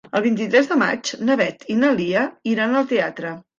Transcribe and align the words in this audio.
El 0.19 0.21
vint-i-tres 0.27 0.69
de 0.71 0.77
maig 0.83 1.11
na 1.27 1.37
Beth 1.43 1.69
i 1.75 1.77
na 1.83 1.93
Lia 2.01 2.27
iran 2.57 2.77
al 2.83 2.91
teatre. 2.97 3.39